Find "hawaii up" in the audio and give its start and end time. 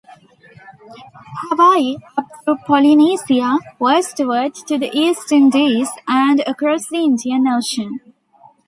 1.43-2.25